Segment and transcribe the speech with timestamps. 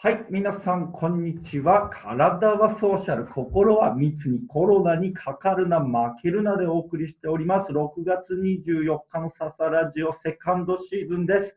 [0.00, 1.90] はい、皆さん、こんにちは。
[1.92, 5.90] 体はソーシャル、心は密にコロナにかかるな、負
[6.22, 7.72] けるなでお送りしております。
[7.72, 11.56] 6月24日のササラジオセカンドシーズンです。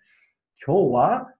[0.65, 1.33] 今日は、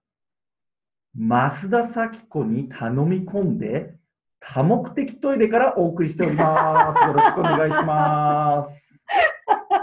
[1.16, 3.96] 増田咲子に頼み込んで、
[4.38, 7.04] 多目的トイレからお送りしております。
[7.04, 8.94] よろしくお願いします。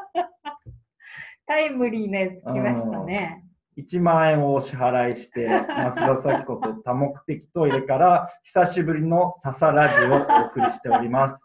[1.46, 3.49] タイムリーなやつ来ましたね。
[3.88, 11.44] 1万円をお支払いして、増田咲子と多目的トイレから久しぶりのササラジオをお送りしております。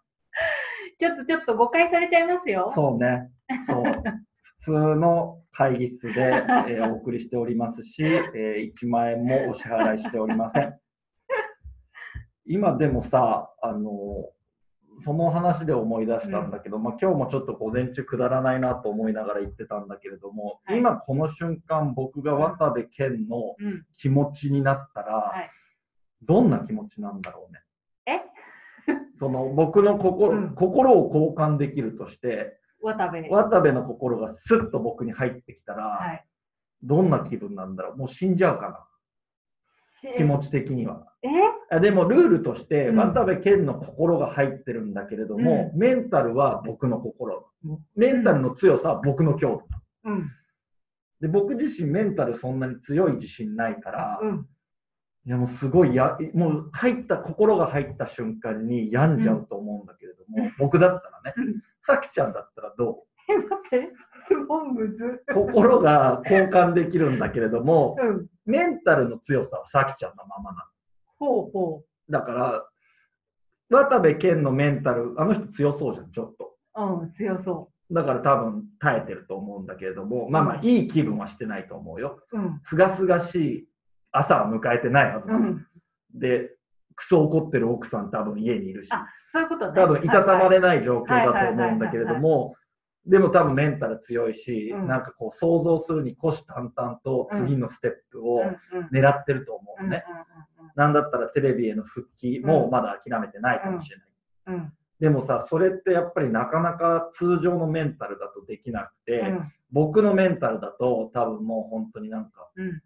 [0.99, 2.71] ちょっとちょっと誤解されちゃいますよ。
[2.75, 3.31] そうね。
[3.67, 3.85] そう。
[4.61, 10.79] 普通の会議室で、 えーお送りしておりますし、えー1万円もお支払いしておりません。
[12.47, 13.91] 今でもさ、あの
[15.01, 23.85] その話で思い出したんだけど、まあ、今日もちょっと午前中くだらないなと思いながら言ってたんだけれども、はい今この瞬間僕が渡部健のうん。
[23.99, 25.51] 気持ちになったら、はい。
[26.23, 27.61] どんな気持ちなんだろうね？
[28.07, 28.21] え？
[29.19, 33.19] その僕の心,、うん心を交換できるとして、渡部。
[33.31, 36.25] 渡部の心がスッと僕に入ってきたら、はい。
[36.83, 37.97] どんな気分なんだろう？
[37.97, 38.81] もう死んじゃうかなし
[40.17, 41.07] 気持ち的には。
[41.23, 41.29] え？
[41.71, 47.47] あでもルールとして、うん渡部健の心が入ってるんだけれども、メンタルは僕の心。
[47.97, 49.63] メンタルの強さは僕の強
[50.05, 50.11] 度。
[50.11, 50.31] うん。
[51.21, 54.47] で僕自身メンタルそんなに強い自信ないから、うん。
[55.27, 63.93] いやもうすごいや、もう入った、心が入った瞬間に病んじゃうと思うんだけれども、僕だったらねうん、さきちゃんだったらどえ、待って、
[64.27, 65.05] 質問むず。
[65.05, 68.27] う心が交換できるんだけれども、うん。
[68.45, 70.69] メンタルの強さはさきちゃんのままな
[71.19, 72.13] ほうほの。
[72.13, 72.69] だから、
[73.71, 76.55] 渡部健のメンタル、あの人強そうじゃん、ちょっと。
[76.77, 77.03] う。
[77.03, 82.19] うん、強そだから多分耐えてると思うんだけれども、まあまあいい気分はしてないと思うよ。
[82.65, 83.69] すがすがしい
[84.11, 85.31] 朝は迎えてないはず。
[85.31, 85.67] うん。
[86.15, 86.51] で、
[86.97, 88.89] クソ怒ってる奥さん多分家にいるし。
[88.93, 89.81] あ、そういうことね。
[89.81, 90.57] 多分いたたまれ。
[90.57, 92.55] れない状況だと思うんだけれども、
[93.07, 98.37] でも多分メンタル強いし、うんなんかこう想像するに虎視眈々と次のステップを
[98.73, 98.87] うんうん。
[98.89, 100.05] 狙ってると思うね。
[100.09, 100.25] うんうん
[100.77, 104.07] なんだったらテレビへの復帰もまだ諦めてないかもしれない。
[104.47, 104.73] うんうん。
[104.99, 109.53] でもさ、それってやっぱりなかなか通常のメンタルだとできなくて、うん。
[109.71, 112.83] 僕のメンタルだと多分もう本当になんか、うん。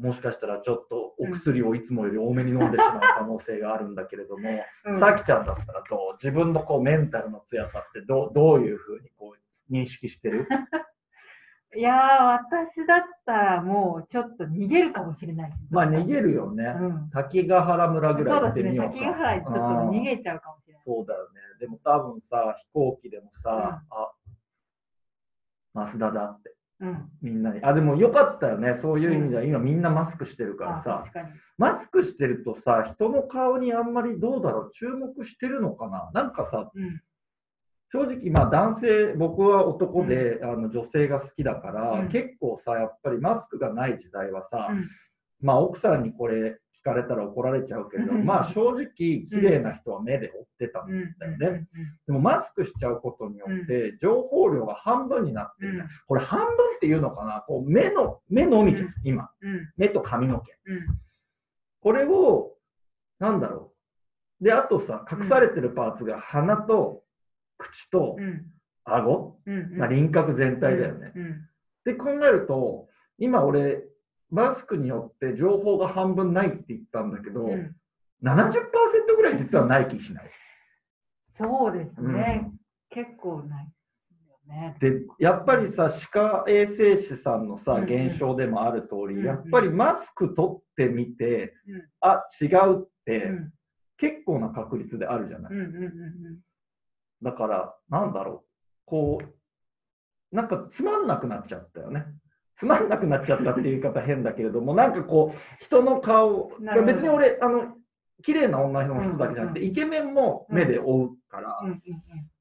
[0.00, 4.48] もしかしたらちょっとお薬をいつもより多めに飲んでしまう可能性があるんだけれども、
[4.86, 4.96] うん。
[4.96, 5.98] さきちゃんだったらどう？
[6.22, 8.32] 自分のこうメンタルの強さってどう？
[8.32, 9.39] どういうふうにこう
[9.70, 10.46] 認識してる？
[11.76, 15.52] いやー、私だったらもうちょっと逃げるかもしれない。
[15.70, 16.64] まあ逃げるよね。
[16.64, 17.10] うん。
[17.10, 18.70] 滝ヶ原村ぐらい行そうですね。
[18.70, 18.92] ってみようか。
[18.92, 19.60] 滝ヶ原ちょっと
[19.92, 20.82] 逃げちゃうかもしれない。
[20.84, 21.40] そうだよね。
[21.60, 23.82] でも多分さ、飛行機でもさ、
[25.74, 27.08] うんあ、増田だってうん。
[27.22, 27.62] みんなに。
[27.62, 28.74] あ、でもよかったよね。
[28.82, 31.28] そういう意味では今みんなマスクしてるからあさ、確かに。
[31.56, 37.00] マスクしてるとさ、人の顔にあんまりどうだろう、注目してるのかななんかさ、うん。
[37.92, 44.88] 正直、まあ男性、僕は男で、あの女性が好きだから、うん結構さ、やっぱりマスクがない時代はさ、うん
[45.42, 51.14] まあ奥さんにこれ聞かれたら怒られちゃうけれど、うんまあ正直、綺麗な人は目で追ってたんうん。
[51.18, 51.66] だよね。
[52.06, 56.46] でもマスクしちゃうことによって、情報量が半分になってるじゃん、うんこれ半分
[56.76, 57.42] っていうのかな？
[57.46, 59.30] こう目の、目のみじゃん、うん今。
[59.40, 59.70] うん。
[59.76, 60.52] 目と髪の毛。
[60.66, 60.86] うん。
[61.80, 62.52] これを、
[63.18, 63.72] なんだろ
[64.40, 64.44] う。
[64.44, 67.02] で、あとさ、隠されてるパーツが鼻と
[67.60, 68.46] 口とうん。
[68.84, 69.76] 顎、うん。
[69.78, 71.12] まあ、輪郭全体だよね。
[71.14, 71.30] うん。
[71.30, 71.34] っ
[71.84, 72.88] て考えると、
[73.18, 73.84] 今俺、
[74.30, 77.76] マスクによって情報が半分ないって言ったんだけど、うん。
[78.22, 78.52] 70%
[79.16, 80.24] ぐらい実はない気しない？
[81.30, 82.50] そうですね。
[82.90, 83.72] 結構ないで
[84.18, 84.76] すよね。
[84.80, 93.52] で、やっぱりさ、歯科衛生士さんのさ、うんうん現象でもある通り、うんうんやっぱりマスク取ってみて、うんあ、違うって、うん。
[93.96, 95.52] 結構な確率であるじゃない？
[97.22, 98.48] だから、なんだろう、
[98.86, 102.06] こう、なんかつまんなくなっちゃったよね。
[102.56, 106.50] つまんなくなっちゃったっていう言い方変だけれども、なんかこう、人の顔、
[106.86, 107.74] 別に俺、あの、
[108.22, 111.58] 綺麗な女の人だけじゃなくて、うんイケメンも目で追うから。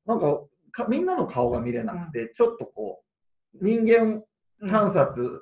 [0.06, 0.42] なんか
[0.72, 3.02] か、みんなの顔が見れなくて、ちょっとこ
[3.56, 4.24] う、人間
[4.62, 4.70] うん。
[4.70, 5.40] 観察好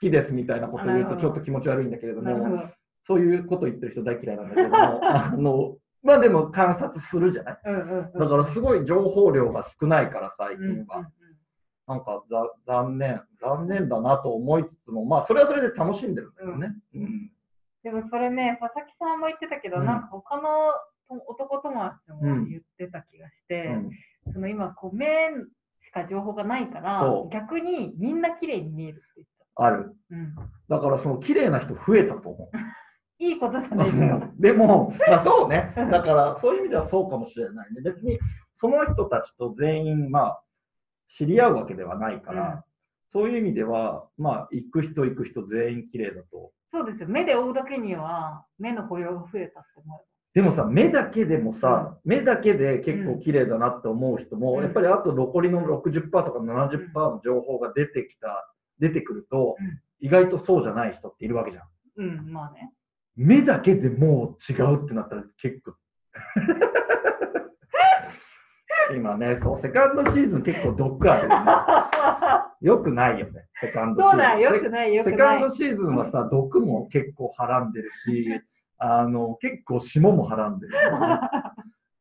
[0.00, 2.70] きですみたいなことを言うとちょっと気持ち悪いんだけれども。
[3.04, 7.58] そういうこと言ってる人大嫌いなんだけれども、 あの、まあでも観察するじゃない？
[7.66, 7.74] うん。
[7.74, 8.12] うん。
[8.18, 10.86] だからすごい情報量が少ないから最うん。
[10.86, 11.10] 近は。
[11.86, 16.74] なんかざ残念、残念だなと思いつつも、まあそれはそれで楽しんでるんだけどね。
[16.94, 17.30] うん。
[17.82, 20.42] でもそれね、佐々木さんも言ってたけど、うんなんか他の
[21.08, 23.90] と男友達も言ってた気がして、うん
[24.32, 25.06] その今こう目
[25.80, 29.96] しか情報がないから逆にみんな綺麗に見えるって言ってある。
[30.10, 30.16] た。
[30.16, 30.34] うん。
[30.68, 32.56] だからその綺麗な人増えたと思う。
[33.20, 34.30] いいことじゃないですか。
[34.38, 37.82] でも、まあ、そうね、だからそういう意味ではそうかもしれないね。
[37.82, 38.18] 別に
[38.56, 40.42] その人たちと全員、まあ、
[41.08, 42.62] 知り合うわけではないから、うん
[43.12, 46.52] そういう意味では、まあ、行く人行く人全員綺麗だと。
[46.70, 47.08] そうですよ。
[47.08, 50.00] 目で追うだけには、目の保養が増えたって思う。
[50.32, 61.64] でもさ、目だけでもさ、目だけで結構綺麗だなって思う人も、うんやっぱりあと残りの60%とか70%の情報が出てきた、出てくると、うん意外とそうじゃない人っているわけじゃん。
[61.96, 62.72] うん、まあね。
[63.16, 65.74] 目だけでもう違うってなったら結構。
[68.94, 71.52] 今ね、そう、セカンドシーズン結構毒あるよね。
[72.60, 74.16] よくないよね、セカンドシーズン。
[74.16, 75.50] そうだ、よくない、よくないセカンド。
[75.50, 78.40] シーズンはさ、毒も結構はらんでるし、
[78.78, 80.98] あの結構霜もはらんでるよね、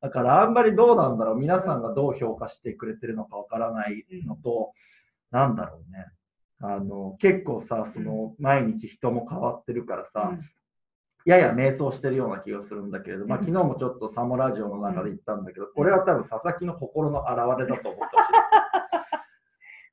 [0.02, 4.72] だからあんまりどうなんだろう、皆さんがどう評価してくれてるのかわからないのと、
[5.32, 6.06] なんだろうね。
[6.62, 10.42] あの結構さ、その毎日人も変わってるからさ、うん
[11.30, 18.30] やや迷走してるような気がするんだけれど、まあ、うん昨日もちょっとサモラジオの中で言ったんだけど、これは多分佐々木の心の表れだと思ってほしい。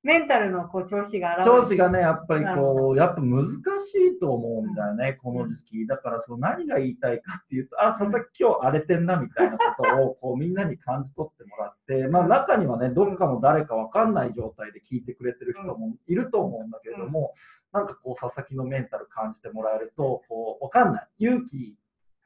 [0.06, 5.86] メンタルのこう調子が調子がね、やっぱりこう、やっぱ難しいと思うんだよね、この時期。
[5.88, 17.32] だからその何が言いたいかっていうと、あ、佐々木今日荒れてんなみたいなことをこうみんなに感じ取ってもらって、まあ中にはね、どっかの誰かわかんない状態で聞いてくれてる人もいると思うんだけれども、
[17.72, 21.08] なんかこう佐々木のメンタル感じてもらえると、こう、わかんない。
[21.18, 21.76] 勇気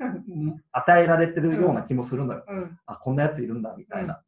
[0.00, 2.44] う ん与えられてるような気もするのよ。
[2.46, 4.20] うんあ、こんなやついるんだみたいな。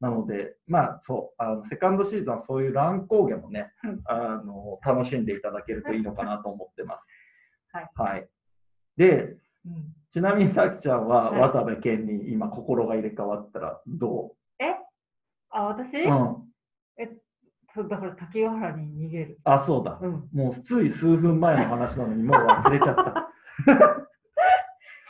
[0.00, 7.00] なので、まあそうあの、セカンドシーズンはそういう乱高下もね、うんあの楽しんでいただけるといいのかなと思ってます。
[7.72, 8.12] はい。
[8.12, 8.28] はい。
[8.96, 14.74] で、うんちなみにさきちゃんははい渡部健に今心が入れ替わったらどえ？
[15.50, 16.48] あ、私、う、うん、
[17.74, 19.38] そうだから滝ヶ原に逃げる。
[19.44, 19.98] あ、そうだ。
[20.00, 20.28] うん。
[20.32, 23.30] もうつい数分前の話なのにもう忘れちゃった。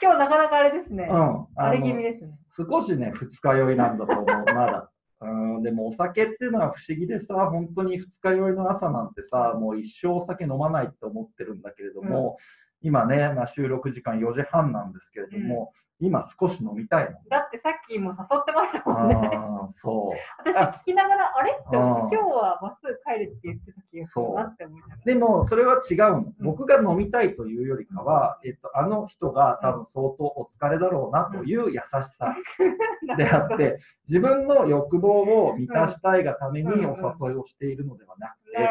[0.02, 1.08] 今日なかなかあれですね。
[1.10, 1.46] うん。
[1.56, 2.37] 荒れ気味のですね。
[2.58, 4.90] 少しね、二日酔いなんだと思う、まだ。
[5.20, 5.26] う
[5.58, 12.36] ん、でもお酒っていうのは不思議でさ、本当に二日酔いの朝なんてさ、もう一生お酒飲まないって思ってるんだけれども、
[12.88, 17.18] 今ね、まあ、収録時間4時半なんですけれども、今少し飲みたいの。
[17.28, 19.30] だってさっきも誘ってましたもんね。
[19.82, 20.50] そう。
[20.50, 21.50] 私聞きながら、あれ？
[21.52, 25.00] って今日はまっすぐ帰るって言ってた気がするなって思いながら。
[25.04, 26.32] でも、それは違うの。
[26.40, 32.34] 僕が飲みたいというよりかは、えっと、あの人が多分相当お疲れだろうなという優しさ
[33.18, 38.68] であって、自分の欲望を満たしたいがためにお誘いをしているのではなくて。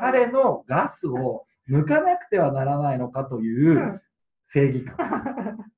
[0.00, 4.00] 彼のガスを抜かなくてはならないのかという
[4.46, 4.96] 正義感。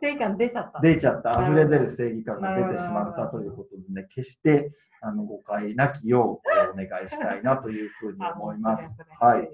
[0.00, 0.80] 正義感出ちゃった。
[0.80, 8.84] 出ちゃった、溢れ出る正義感が出てしまったということでね、決してあの誤解なきようお願いしたいなというふうにあ思います。
[9.20, 9.50] はい。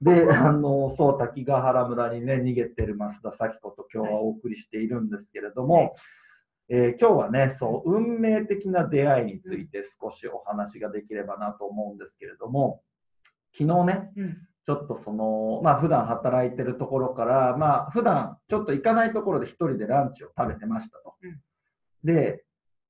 [0.00, 5.92] で、 あの、そう、滝ヶ原村にね、逃げてる増田咲子と今日はお送りしているんですけれども、はい
[6.70, 12.82] えー今日はね、そう、運命的な出会いについて少しお話ができればなと思うんですけれども、
[13.52, 14.48] 昨日ね、うん。
[14.66, 21.14] ちょっとその、まあ普段働いてるところから、まあ普段ちょっと行かないところで一人でランチを食べてましたと。
[21.22, 21.40] うん。
[22.04, 22.44] で、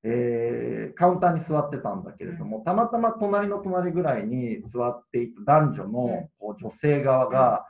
[0.04, 7.66] えーカウンターに座ってたんだけれども、たまたま隣の隣ぐらいに座っていた男女のこう女性側が、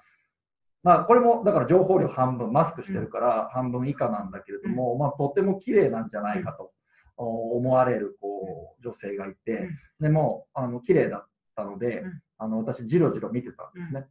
[0.82, 6.72] まあこれもだから情報量半分、マスクしてるから半分以下なんだけれども、まあとても綺麗なんじゃないかと
[7.16, 11.26] お思われるこう女性がいて、でもあの綺麗だっ
[11.56, 14.06] たので、うんあの私、じろじろ見てたんですね。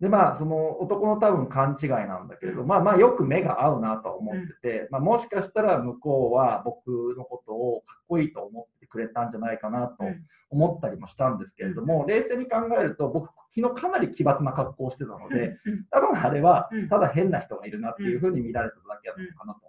[0.00, 10.24] で、まあ、その男の多分勘違いなんだけれど、まあまあ、よく目が合うなとは思ってて、まあ、もしかしたら向こうは僕のことをかっこいいと思ってくれたんじゃないかなとうん。
[10.50, 15.84] 思ったりもしたんですけれども、冷静に考えると、僕、昨日かなり奇抜な格好をしてたので、うん。
[15.90, 16.88] 多分あれはうん。
[16.88, 19.60] ただ変な人がいるなっていうふうに見られただけだったのかなと、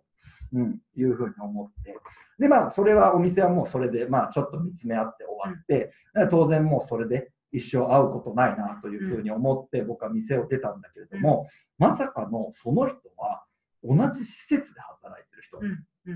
[0.53, 0.79] うん。
[0.95, 1.95] いうふうに思って。
[2.39, 5.91] で、まあ、それはお店はもうそれで、まあ、ちょっと見つめ合って終わって、
[6.29, 11.47] 当然もうそれで一生会うことないなというふうに思って、僕は店を出たんだけれども、
[11.77, 13.43] まさかのその人は
[13.83, 15.57] 同じ施設で働いてる人。
[15.59, 16.15] うんう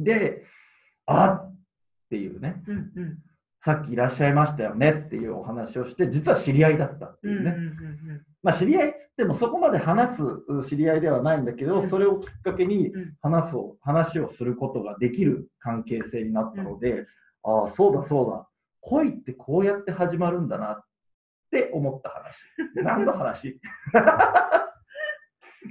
[0.00, 0.04] ん。
[0.04, 0.44] で、
[1.06, 1.54] あっ
[2.10, 3.18] ていうね、うんうん。
[3.60, 7.50] さっきいらっしゃいましたよねっていうお話をして、実は知り合いだったっていうね。
[7.50, 11.88] うんうんうんまあ、知り合いっつってもそこまで話すう知り合いではないんだけど、うん。
[11.88, 13.14] それをきっかけにうん。
[13.22, 17.06] 話すを話をすることができる関係性になったので、
[17.42, 18.48] ああ、そうだそうだ、
[18.86, 20.84] 恋ってこうやって始まるんだなっ
[21.50, 22.36] て思った話。
[22.76, 23.60] 何の話？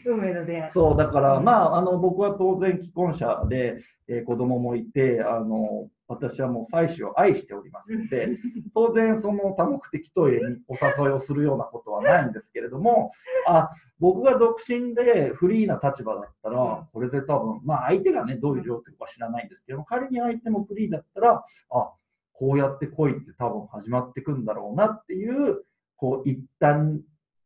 [0.05, 0.71] 運命の出会い。
[0.71, 8.37] そう、だから、うんまあ、あの、僕は当然既婚者で、えー子供もいて、あの、私はもう妻子を愛しておりますので、
[8.75, 13.11] 当然その多目的トイレにお誘いをするようなことはないんですけれども、
[13.47, 13.69] あ、
[13.99, 21.93] 僕が独身でフリーな立場だったうんら、これで多分、まあ相手がね、どういう状況か知らないんですけども、仮に相手もフリーだったら、あ、
[22.37, 25.63] こうやって恋って多分始まってくんだろうなっていう、
[25.95, 27.01] こう一旦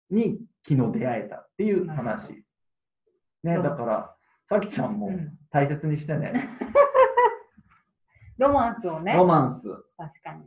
[0.10, 2.44] に昨日出会えたっていう話。
[3.44, 4.16] ね、だから、
[4.50, 6.34] さきちゃんもうん大切にしてね。
[8.38, 9.14] ロマンスをね。
[9.14, 9.68] ロマンス。
[9.98, 10.44] 確かに。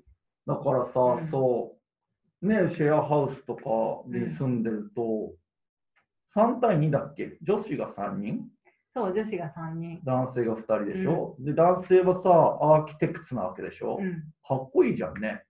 [0.46, 1.76] だからさ、うんそ
[2.42, 3.62] う、ね、シェアハウスとか
[4.06, 5.32] に住んでると、
[6.34, 7.38] 3対2だっけ？
[7.42, 8.48] 女子が3人？
[8.94, 10.00] そう、女子が3人。
[10.04, 14.24] 男性が2人でしょ、で、男性はさ、アーキテクツなわけでしょ、うん。
[14.46, 15.44] かっこいいじゃんね。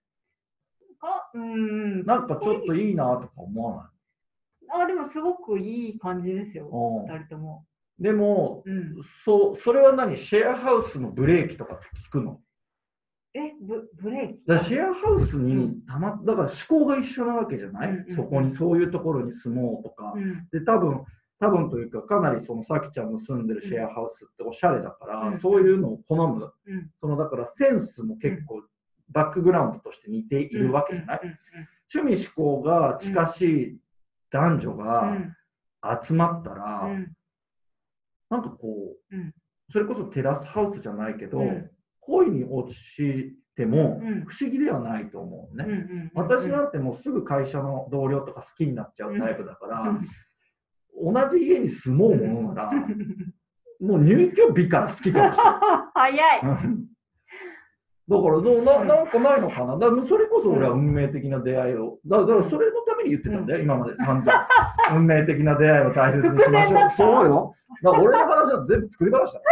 [1.01, 2.05] あ、うん。
[2.05, 3.89] なんかちょっといいなとか思わ
[4.71, 6.69] あ、でもすごくいい感じですよ。
[7.07, 7.65] ない、二人とも。
[7.99, 8.95] うん、でも、うん。
[9.25, 10.15] そう、それは何？
[10.15, 12.39] シェアハウスのブレーキとかって聞くの？
[13.35, 14.41] え、ブブレーキ？
[14.47, 20.47] だシェアハウスにたま、だから思考が一緒なわけじゃない、うんうんうんそこにそういうところに住もうとか、うん。
[20.51, 21.03] で多分
[21.43, 25.39] 多分というかかなりそのさきちゃんの住んでるシェアハウスっておしゃれだから、うん。
[25.39, 26.53] そういうのを好む。
[26.65, 26.89] うん。
[27.01, 28.61] そのだからセンスも結構
[29.09, 31.21] バックグラウンドとして似ているわけじゃない、
[31.93, 33.77] 趣味思考が近しい
[34.31, 35.35] 男女うがん
[36.01, 37.13] 集まったら、うん。
[38.29, 39.33] なんかこう、うん。
[39.69, 41.69] それこそテラスハウスじゃないけど、うん。
[41.99, 44.25] 恋に落ちてもうん。
[44.27, 50.07] 不思議ではないと思うね、私なんてもうすぐ会社の同僚とか好きになっちゃうタイプだから、うん
[50.95, 52.71] 同じ家に住もうものなら、
[53.81, 55.53] もう入居日から好きかもしれない。
[55.93, 56.41] 早い。
[56.41, 56.85] うん
[58.05, 59.77] だからどうな、なんかないのかな。
[59.77, 61.99] だからそれこそ俺は運命的な出会いを。
[62.05, 64.47] だだからそれのために言ってたんだよ、今まで散々。
[64.93, 66.89] 運命的な出会いを大切にしましょう。
[66.89, 67.53] そうよ。
[67.81, 69.45] だから俺の話は全部作り話だか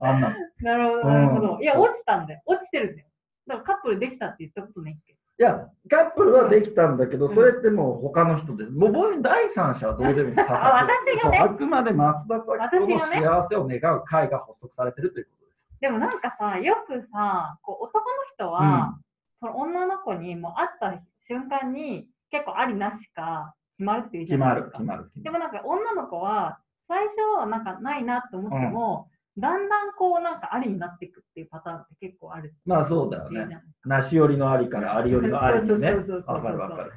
[0.00, 0.08] ら。
[0.10, 1.58] あんななるほど、うんなるほど。
[1.60, 2.40] いや、落ちたんだよ。
[2.46, 3.08] 落ちてるんだよ。
[3.46, 5.14] だからカップルできたって言ったことないっけ？
[5.42, 10.36] や、カップルはできたんだけど、うんそれってもう他の人で、もう僕第三者はどうでもいい。
[10.36, 15.80] 佐々木あ私がねあくまで増田咲子の幸せを願う会が発足されてるということです。
[15.80, 18.96] でもなんかさ、よくさ、こう男の人は、
[19.40, 24.78] その女の子にもう会った瞬間に結構ありなしか決まるっていうじ決まる、ゃないですか。
[24.78, 25.10] 決まる。
[25.14, 33.60] 決でまるもなんか女の子は最初なんかないなって思っても、だんだんこうなんかありになっていくっていうパターンって結構あるまあそうだよね。
[33.84, 35.88] なし寄りのありからあり寄りのありにね。
[35.88, 36.92] そうそうそうそうそうわかるわかる。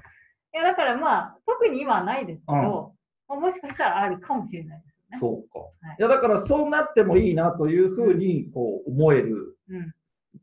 [0.53, 2.94] いやだからまあ特に今はないですけど、
[3.27, 5.17] まあもしかしたらあるかもしれないですよね。
[5.20, 5.60] そうか。
[5.60, 9.58] はいいやだからそうなってもいいなというふうにこう思える。
[9.70, 9.94] うん。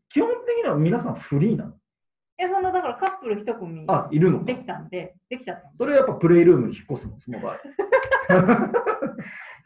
[0.08, 1.74] 基本的には皆さんフリーなの？
[2.36, 4.56] え、そんなだからカップル一組あ、いるのかで。
[4.56, 7.58] きたんで、できちゃったそれはやっぱプレイルームに引っ越すの、その場合。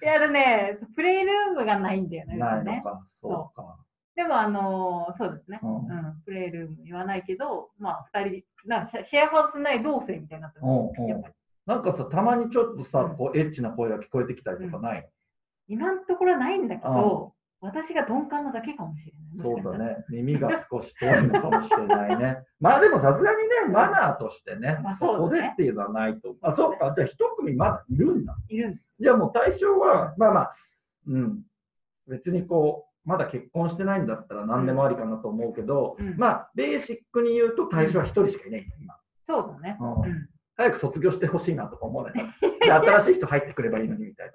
[0.02, 2.35] いや、あのね、プレイルームがないんだよね。
[2.35, 3.07] ねないのか。
[3.21, 3.76] そうか。
[4.14, 6.23] でも、あのーそうですね、うんうん。
[6.25, 10.59] プレイルーム言わないけど、まあ、二人、なんかシェアハウス内同棲みたいになって
[11.67, 15.09] なんかさ、たまにちょっとさ、うんこうエッチな声が聞こえてきたりとかない、
[15.69, 19.12] 今のところはないんだけど、私が鈍感なだけかもしれ
[19.43, 19.62] ない。
[19.62, 20.05] そうだね。
[20.11, 22.45] 耳が少し遠いのかもしれないね。
[22.61, 26.37] まあでもさすがにね、マナーとしてね、まあそこでそうだねっていうのはないと。
[26.41, 26.93] あ、そうか。
[26.95, 28.37] じゃあ一組まだいるんだ。
[28.49, 28.85] いるんです。
[29.00, 30.53] じゃあもう対象は、まあまあ、
[31.09, 31.43] うん。
[32.07, 38.97] 別にこう、まだ結婚してないんだったら何でもありかなと思うけど、うんまあ、ベーシックに言うと対象は一人しかいないんだ、今。
[39.23, 39.77] そうだね。
[39.81, 42.25] うんうん早く卒業してほしいなとか思わない？
[42.61, 44.33] で、新しい人入ってくればいいのにみたい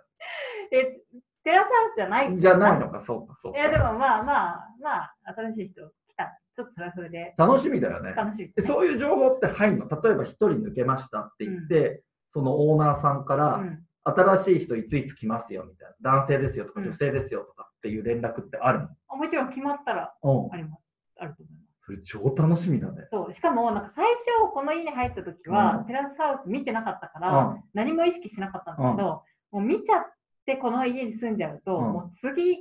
[0.72, 1.02] で、
[1.44, 2.42] テラスハウスじゃないな。
[2.42, 3.92] じゃないのか、そうか、そういや、でか。
[3.92, 6.40] もまあまあ、まあ、新しい人来た。
[6.56, 8.12] ちょっとそれはそれで楽しみだよね。
[8.12, 10.02] 楽しい、でそういう情報って入るの？
[10.02, 16.12] 例えば一人抜けましたって言って、そのオーナーさんから、うん新しい人いついつ来ますよみたいな。
[16.18, 20.48] 男性ですよとかうん女性ですよとかっていう連絡ってあるあもちろん決まったらの。
[20.48, 20.54] うん。
[20.54, 20.84] あります。
[21.22, 21.86] あると思います。
[21.86, 23.08] それ超楽しみだね。
[23.10, 30.13] そう、しかも、なんか最初、この家に入った時は、うんテラスハウス見てなかったから、うん何も意識しなかったんだけど、もう見ちゃっ
[30.46, 32.60] て、この家に住んじゃうと、うんもう次、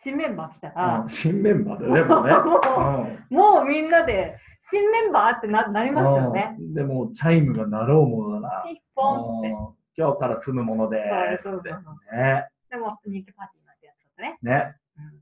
[0.00, 2.32] 新メンバー来たら、うん新メンバーででもね。
[3.30, 6.56] うんもうみんなで、新メンバーってななりますよね。
[6.58, 8.62] うんでも、チャイムが鳴ろうものだな。
[8.66, 9.48] ピッポンっつって。
[9.50, 11.02] うん今日から住むもので
[11.42, 12.46] すってそうそうそうね。
[12.70, 14.38] でも、人気パーティーなんてやつだったね。
[14.42, 14.76] ね。
[14.96, 15.20] うん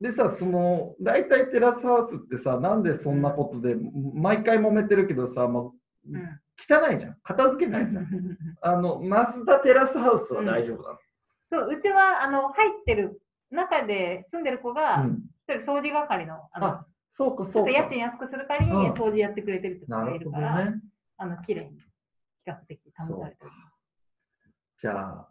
[0.00, 3.74] でさ、その、大体テラスハウスってさ、なんでそんなことで、
[4.14, 5.72] 毎回揉めてるけどさ、も
[6.06, 7.16] ううん汚いじゃん。
[7.22, 8.06] 片付けないじゃん。
[8.60, 10.98] あの、マスダテラスハウスは大丈夫な
[11.50, 15.06] そう、うちは、あの、入ってる、中で住んでる子が。
[15.48, 17.70] 一人掃除係の、あのあ、そうか、そうか。
[17.70, 20.80] 家賃安くする代わりうんに掃除やってくれてるって子がいるから、ね。
[21.16, 21.84] あの、綺麗に、比
[22.46, 23.50] 較的保たれてる。
[24.80, 25.28] じゃあ、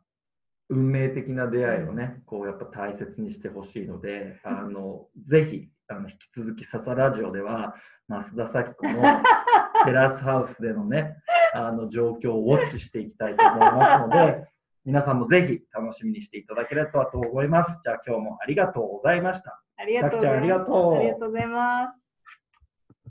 [0.70, 7.76] 運命的な出会いをね、こうやっぱ大切にしてほしいので、あの ぜひあの引き続き笹ラジオでは
[8.10, 9.02] 増田咲子の
[9.86, 11.16] テラスハウスでのね
[11.54, 14.48] あの状況をウォッチしていきたいと思いますので
[14.88, 20.40] 皆さんもぜひ楽しみにしていただければと思いますじゃあ今日もありがとうございましたありがとうございます。
[20.40, 22.07] ありがとうございます。